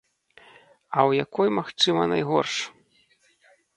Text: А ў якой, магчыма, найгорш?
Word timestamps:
А 0.95 0.99
ў 1.09 1.21
якой, 1.25 1.49
магчыма, 1.59 2.01
найгорш? 2.15 2.55